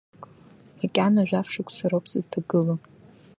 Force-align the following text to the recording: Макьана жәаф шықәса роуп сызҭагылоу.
Макьана 0.77 1.21
жәаф 1.29 1.47
шықәса 1.53 1.85
роуп 1.91 2.05
сызҭагылоу. 2.11 2.79